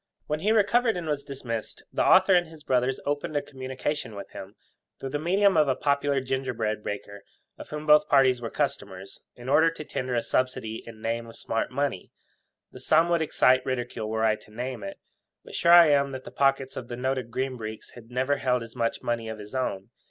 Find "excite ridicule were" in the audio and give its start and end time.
13.21-14.23